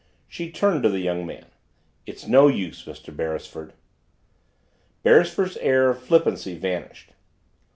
[0.27, 1.45] She turned to the young man.
[2.07, 3.15] "It's no use, Mr.
[3.15, 3.73] Beresford."
[5.03, 7.11] Beresford's air of flippancy vanished.